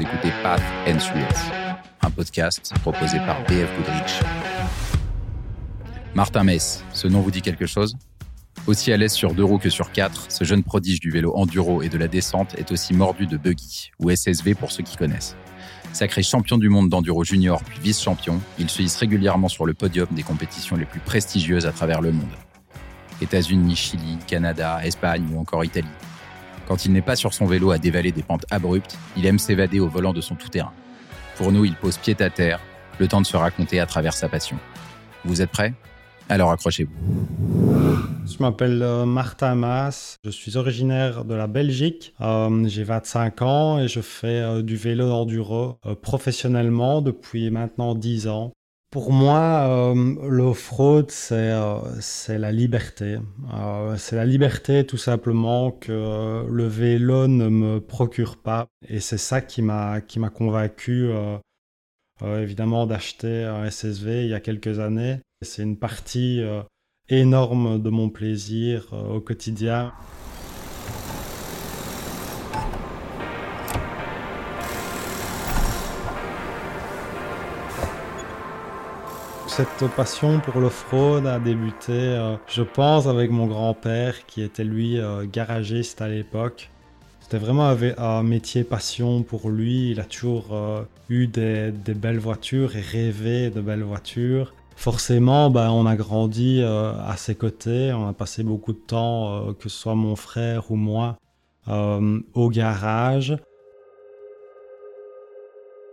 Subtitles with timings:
[0.00, 1.52] écoutez Path and Thrills,
[2.02, 4.20] un podcast proposé par BF Goodrich.
[6.14, 7.96] Martin Mess, ce nom vous dit quelque chose?
[8.66, 11.82] Aussi à l'aise sur deux roues que sur quatre, ce jeune prodige du vélo enduro
[11.82, 15.36] et de la descente est aussi mordu de buggy, ou SSV pour ceux qui connaissent.
[15.92, 20.08] Sacré champion du monde d'enduro junior puis vice-champion, il se hisse régulièrement sur le podium
[20.10, 22.32] des compétitions les plus prestigieuses à travers le monde.
[23.22, 25.86] États-Unis, Chili, Canada, Espagne ou encore Italie.
[26.66, 29.80] Quand il n'est pas sur son vélo à dévaler des pentes abruptes, il aime s'évader
[29.80, 30.72] au volant de son tout-terrain.
[31.36, 32.60] Pour nous, il pose pied à terre,
[32.98, 34.56] le temps de se raconter à travers sa passion.
[35.24, 35.74] Vous êtes prêts?
[36.28, 36.92] Alors accrochez-vous.
[38.26, 43.78] Je m'appelle euh, Martin Maas, je suis originaire de la Belgique, euh, j'ai 25 ans
[43.78, 48.52] et je fais euh, du vélo enduro professionnellement depuis maintenant 10 ans.
[48.94, 53.16] Pour moi, euh, l'off-road, euh, c'est la liberté.
[53.52, 58.68] Euh, c'est la liberté tout simplement que le vélo ne me procure pas.
[58.88, 60.00] Et c'est ça qui m'a
[60.32, 61.10] convaincu,
[62.24, 65.18] évidemment, d'acheter un SSV il y a quelques années.
[65.42, 66.40] C'est une partie
[67.08, 69.92] énorme de mon plaisir au quotidien.
[79.56, 84.98] Cette passion pour l'off-road a débuté, euh, je pense, avec mon grand-père qui était lui
[84.98, 86.70] euh, garagiste à l'époque.
[87.20, 89.92] C'était vraiment un, métier passion pour lui.
[89.92, 94.54] Il a toujours euh, eu des, belles voitures et rêvé de belles voitures.
[94.74, 97.92] Forcément, ben, on a grandi à ses côtés.
[97.92, 101.16] On a passé beaucoup de temps, que ce soit mon frère ou moi,
[101.68, 103.36] au garage.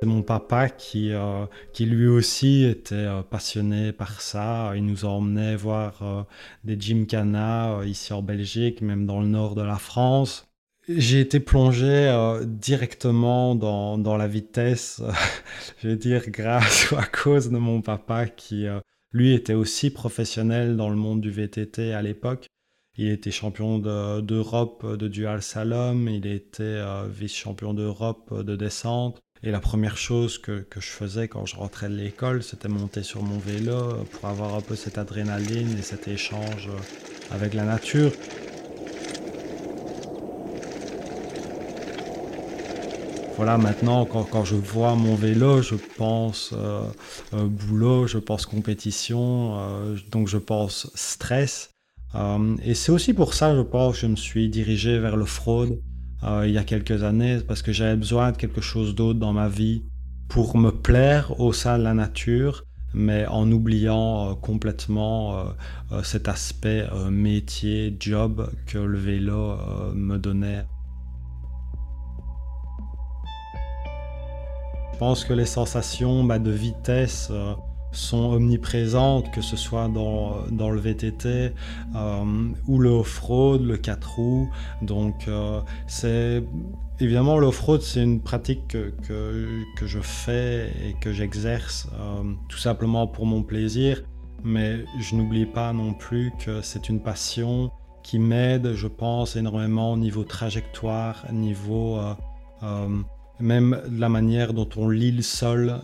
[0.00, 4.72] C'est mon papa qui, euh, qui lui aussi était euh, passionné par ça.
[4.76, 6.22] Il nous emmenait voir euh,
[6.64, 10.48] des gymkhana ici en Belgique, même dans le nord de la France.
[10.88, 12.12] J'ai été plongé
[12.44, 15.00] directement dans, dans, la vitesse,
[15.82, 18.66] je vais dire grâce ou à cause de mon papa qui,
[19.10, 22.48] lui, était aussi professionnel dans le monde du VTT à l'époque.
[22.98, 29.23] Il était champion d'Europe de, de, dual slalom, il était vice-champion d'Europe de descente.
[29.46, 33.22] Et la première chose que, je faisais quand je rentrais de l'école, c'était monter sur
[33.22, 36.70] mon vélo pour avoir un peu cette adrénaline et cet échange
[37.30, 38.10] avec la nature.
[43.36, 46.80] Voilà, maintenant, quand, je vois mon vélo, je pense euh,
[47.34, 51.70] euh, boulot, je pense compétition, euh, donc je pense stress.
[52.62, 55.80] et c'est aussi pour ça, je pense, que je me suis dirigé vers le fraude.
[56.24, 59.32] Euh, il y a quelques années parce que j'avais besoin de quelque chose d'autre dans
[59.32, 59.84] ma vie
[60.28, 62.64] pour me plaire au sein de la nature,
[62.94, 65.38] mais en oubliant euh, complètement
[65.92, 69.56] euh, cet aspect métier, job que le vélo
[69.94, 70.64] me donnait.
[74.92, 77.30] Je pense que les sensations bah, de vitesse
[77.94, 81.52] sont omniprésentes, que ce soit dans, dans le VTT
[81.94, 82.24] euh,
[82.66, 84.50] ou le off-road, le 4 roues.
[84.82, 86.44] Donc, euh, c'est
[87.00, 93.06] évidemment l'off-road, c'est une pratique que, que, je fais et que j'exerce euh, tout simplement
[93.06, 94.02] pour mon plaisir.
[94.42, 97.70] Mais je n'oublie pas non plus que c'est une passion
[98.02, 101.98] qui m'aide, je pense, énormément au niveau trajectoire, niveau
[103.40, 105.80] même la manière dont on lit le sol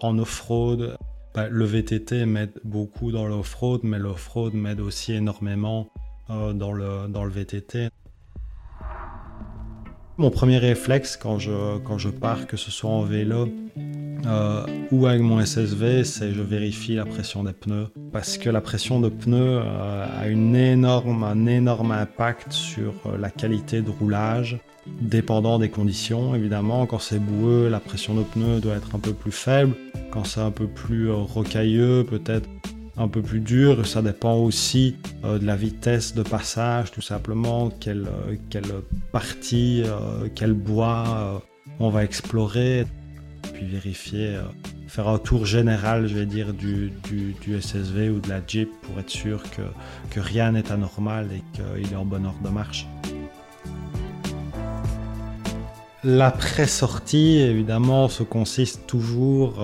[0.00, 0.96] en off-road.
[1.36, 5.86] Bah, le VTT m'aide beaucoup dans l'off-road, mais l'off-road m'aide aussi énormément
[6.30, 7.90] euh, dans, le, dans le VTT.
[10.16, 13.50] Mon premier réflexe quand je, quand je pars, que ce soit en vélo
[14.24, 17.88] euh, ou avec mon SSV, c'est je vérifie la pression des pneus.
[18.12, 23.28] Parce que la pression de pneus euh, a une énorme, un énorme impact sur la
[23.28, 24.58] qualité de roulage
[25.02, 26.86] dépendant des conditions évidemment.
[26.86, 29.74] Quand c'est boueux, la pression de pneus doit être un peu plus faible.
[30.16, 32.48] Quand c'est un peu plus euh, rocailleux, peut-être
[32.96, 33.86] un peu plus dur.
[33.86, 34.96] Ça dépend aussi
[35.26, 38.72] euh, de la vitesse de passage, tout simplement, quelle, euh, quelle
[39.12, 39.84] partie,
[40.34, 41.42] quel bois
[41.80, 42.86] on va explorer.
[43.52, 44.38] Puis vérifier,
[44.88, 48.98] faire un tour général, je vais dire, du, du, SSV ou de la Jeep pour
[48.98, 49.62] être sûr que,
[50.08, 52.86] que rien n'est anormal et qu'il est en bon ordre de marche.
[56.04, 59.62] L'après-sortie, évidemment, se consiste toujours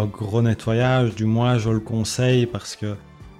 [0.00, 1.14] gros nettoyage.
[1.14, 2.96] Du moins, je le conseille parce que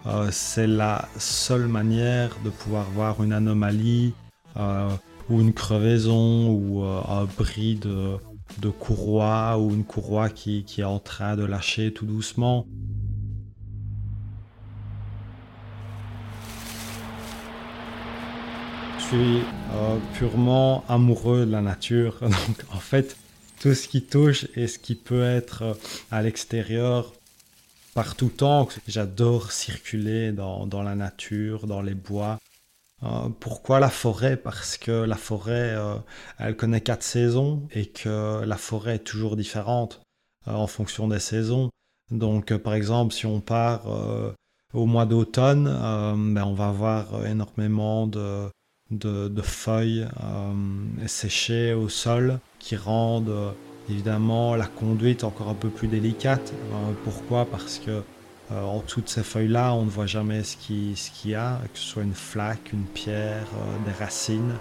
[0.06, 4.14] euh, c'est la seule manière de pouvoir voir une anomalie
[4.56, 4.88] euh,
[5.30, 8.18] ou une crevaison ou un bris de,
[8.68, 12.66] courroie ou une courroie qui est en train de lâcher tout doucement.
[19.12, 19.42] suis
[19.74, 22.16] euh, purement amoureux de la nature.
[22.20, 23.16] Donc en fait,
[23.62, 25.78] tout ce qui touche et ce qui peut être
[26.10, 27.12] à l'extérieur
[27.94, 28.68] par tout temps.
[28.88, 32.38] J'adore circuler dans, dans, la nature, dans les bois.
[33.04, 34.36] Euh, pourquoi la forêt?
[34.36, 35.94] Parce que la forêt, euh,
[36.40, 40.00] elle connaît quatre saisons et que la forêt est toujours différente
[40.48, 41.70] euh, en fonction des saisons.
[42.10, 43.86] Donc, par exemple, si on part
[44.74, 48.48] au mois d'automne, ben, on va avoir énormément de,
[48.92, 50.06] de, feuilles
[51.06, 53.54] séchées au sol qui rendent
[53.90, 56.52] évidemment la conduite encore un peu plus délicate.
[57.04, 57.44] pourquoi?
[57.46, 58.02] Parce que
[58.52, 61.60] euh, en dessous de ces feuilles-là, on ne voit jamais ce qu'il ce y a,
[61.72, 64.54] que ce soit une flaque, une pierre, euh, des racines.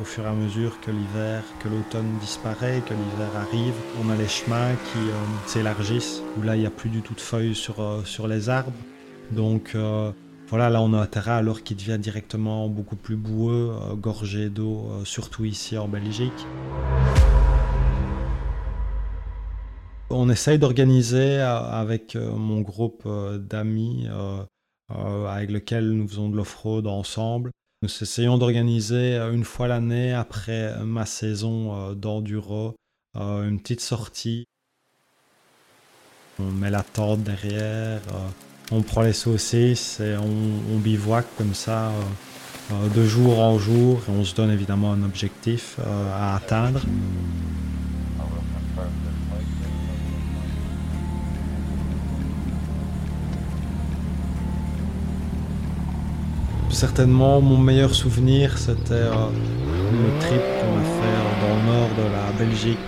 [0.00, 3.72] Au fur et à mesure que l'hiver, que l'automne disparaît, que l'hiver arrive,
[4.04, 7.14] on a les chemins qui euh, s'élargissent, où là il n'y a plus du tout
[7.14, 8.72] de feuilles sur, sur les arbres.
[9.30, 9.76] Donc
[10.50, 14.90] voilà, là on a un terrain alors qui devient directement beaucoup plus boueux, gorgé d'eau,
[15.04, 16.46] surtout ici en Belgique.
[20.12, 24.08] On essaye d'organiser euh, avec euh, mon groupe euh, d'amis
[24.88, 27.52] avec lequel nous faisons de l'off-road ensemble.
[27.82, 32.74] Nous essayons d'organiser une fois l'année, après ma saison d'enduro,
[33.14, 34.46] une petite sortie.
[36.40, 38.02] On met la tente derrière,
[38.70, 40.80] on prend les saucisses et on, on
[41.36, 41.92] comme ça
[42.94, 45.76] de jour en jour on se donne évidemment un objectif
[46.14, 46.80] à atteindre.
[56.80, 59.28] certainement mon meilleur souvenir, c'était euh,
[59.92, 62.78] le trip qu'on a fait euh, dans le nord de la Belgique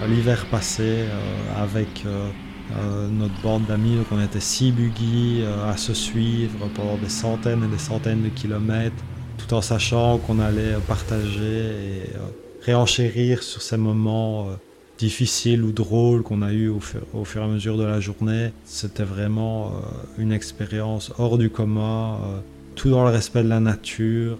[0.00, 1.04] euh, l'hiver passé
[1.56, 2.04] avec
[3.10, 3.96] notre bande d'amis.
[3.96, 8.28] Donc on était six buggy à se suivre pendant des centaines et des centaines de
[8.28, 8.96] kilomètres,
[9.38, 12.02] tout en sachant qu'on allait partager et
[12.62, 14.48] réenchérir sur ces moments
[14.98, 18.00] difficiles ou drôles qu'on a eu au fur, au fur, et à mesure de la
[18.00, 18.52] journée.
[18.64, 19.72] C'était vraiment
[20.18, 22.18] une expérience hors du commun
[22.74, 24.38] tout dans le respect de la nature.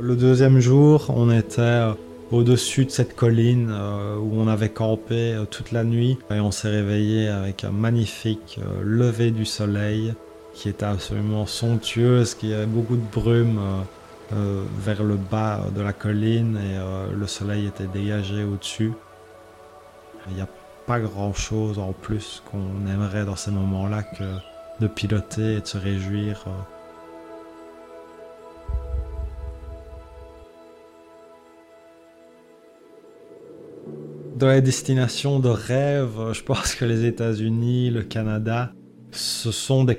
[0.00, 1.92] Le deuxième jour, on était euh,
[2.32, 6.50] au-dessus de cette colline euh, où on avait campé euh, toute la nuit et on
[6.50, 10.14] s'est réveillé avec un magnifique lever du soleil
[10.54, 13.58] qui était absolument somptueux, parce y avait beaucoup de brume
[14.30, 16.78] vers le bas de la colline et
[17.14, 18.92] le soleil était dégagé au-dessus.
[20.28, 20.48] Il n'y a
[20.86, 24.24] pas grand-chose en plus qu'on aimerait dans ces moments-là que
[24.80, 26.44] de piloter et de se réjouir
[34.42, 38.72] dans les destinations de rêve, je pense que les États-Unis, le Canada,
[39.12, 39.94] ce sont des,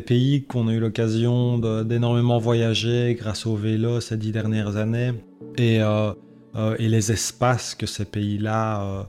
[0.00, 5.14] pays qu'on a eu l'occasion d'énormément voyager grâce au vélo ces dix dernières années.
[5.56, 6.12] Et, euh,
[6.54, 9.02] euh, et les espaces que ces pays-là euh,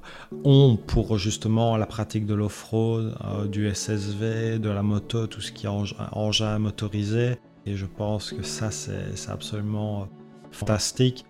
[0.44, 3.16] ont pour justement la pratique de l'off-road,
[3.52, 5.70] du SSV, de la moto, tout ce qui est
[6.14, 7.36] engin motorisé.
[7.68, 10.08] Et je pense que ça, c'est absolument
[10.52, 11.26] fantastique.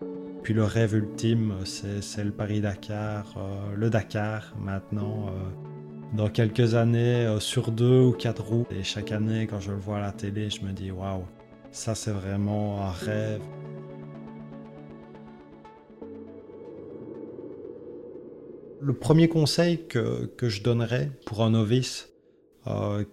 [0.49, 5.27] Puis le rêve ultime, c'est le Paris-Dakar, euh, le Dakar maintenant.
[5.27, 8.65] Euh, dans quelques années, euh, sur deux ou quatre roues.
[8.71, 11.23] Et chaque année, quand je le vois à la télé, je me dis waouh,
[11.69, 13.41] ça c'est vraiment un rêve.
[18.81, 22.09] Le premier conseil que, que je donnerais pour un novice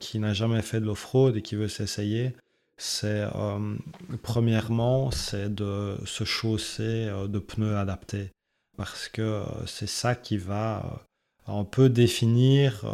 [0.00, 2.32] qui n'a jamais fait de l'off-road et qui veut s'essayer,
[2.76, 3.76] c'est euh,
[4.22, 8.30] premièrement, c'est de se chausser euh, de pneus adaptés.
[8.76, 11.06] Parce que euh, c'est ça qui va
[11.46, 12.84] un peu définir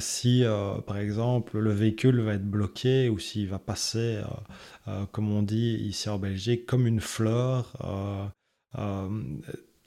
[0.00, 0.42] si,
[0.86, 4.22] par exemple, le véhicule va être bloqué ou s'il va passer,
[5.12, 7.74] comme on dit ici en Belgique, comme une fleur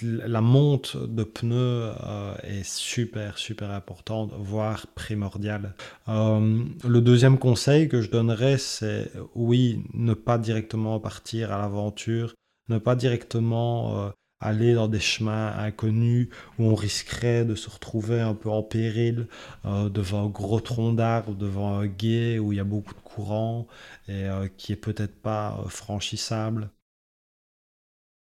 [0.02, 5.74] la monte de pneus euh, est super super importante, voire primordiale.
[6.10, 12.34] Euh, le deuxième conseil que je donnerais, c'est oui, ne pas directement partir à l'aventure,
[12.68, 14.10] ne pas directement euh,
[14.42, 19.28] aller dans des chemins inconnus où on risquerait de se retrouver un peu en péril
[19.64, 23.66] devant un gros tronc d'arbre, devant un guet où il y a beaucoup de courant
[24.10, 26.70] et qui est peut-être pas franchissable.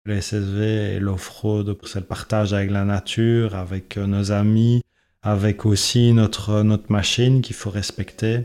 [0.06, 4.82] Le SSV et l'off-road, c'est le partage avec la nature, avec euh, nos amis,
[5.22, 8.40] avec aussi notre, notre machine qu'il faut respecter.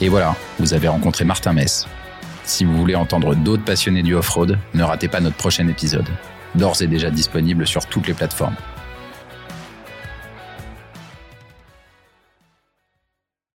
[0.00, 1.86] Et voilà, vous avez rencontré Martin Mess.
[2.42, 6.08] Si vous voulez entendre d'autres passionnés du off-road, ne ratez pas notre prochain épisode,
[6.56, 8.56] d'ores et déjà disponible sur toutes les plateformes.